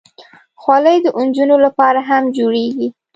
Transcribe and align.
خولۍ 0.61 0.97
د 1.03 1.07
نجونو 1.27 1.55
لپاره 1.65 1.99
هم 2.09 2.23
جوړېږي. 2.37 2.87